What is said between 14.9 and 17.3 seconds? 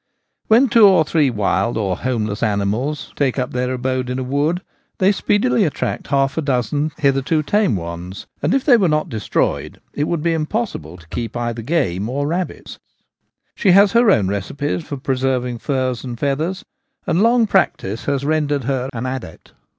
preserving furs and feathers, and